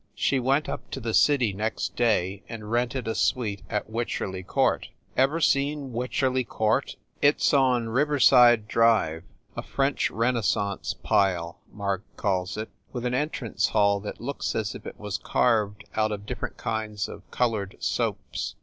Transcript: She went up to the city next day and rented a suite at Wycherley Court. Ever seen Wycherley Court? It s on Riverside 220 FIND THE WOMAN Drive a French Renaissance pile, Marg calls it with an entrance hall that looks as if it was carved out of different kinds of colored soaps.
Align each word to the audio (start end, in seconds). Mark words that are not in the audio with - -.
She 0.15 0.39
went 0.39 0.67
up 0.67 0.89
to 0.89 0.99
the 0.99 1.13
city 1.13 1.53
next 1.53 1.95
day 1.95 2.41
and 2.49 2.71
rented 2.71 3.07
a 3.07 3.13
suite 3.13 3.61
at 3.69 3.87
Wycherley 3.87 4.41
Court. 4.41 4.87
Ever 5.15 5.39
seen 5.39 5.93
Wycherley 5.93 6.43
Court? 6.43 6.95
It 7.21 7.35
s 7.35 7.53
on 7.53 7.87
Riverside 7.87 8.67
220 8.67 8.67
FIND 8.67 9.05
THE 9.05 9.09
WOMAN 9.11 9.21
Drive 9.53 9.63
a 9.63 9.69
French 9.75 10.09
Renaissance 10.09 10.95
pile, 11.03 11.59
Marg 11.71 12.01
calls 12.17 12.57
it 12.57 12.69
with 12.91 13.05
an 13.05 13.13
entrance 13.13 13.67
hall 13.67 13.99
that 13.99 14.19
looks 14.19 14.55
as 14.55 14.73
if 14.73 14.87
it 14.87 14.99
was 14.99 15.19
carved 15.19 15.83
out 15.93 16.11
of 16.11 16.25
different 16.25 16.57
kinds 16.57 17.07
of 17.07 17.29
colored 17.29 17.75
soaps. 17.79 18.55